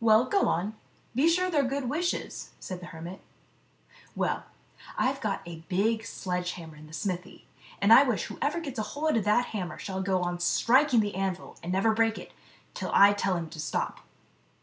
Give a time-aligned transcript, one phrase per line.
[0.00, 0.76] "Well, go on;
[1.14, 3.20] be sure they're good wishes," said the hermit.
[4.16, 4.46] "Well,
[4.96, 7.46] I've got a big sledge hammer in the smithy,
[7.78, 11.58] and I wish whoever gets hold of that hammer shall go on striking the anvil,
[11.62, 12.32] and never break it,
[12.72, 14.00] till I tell him to stop."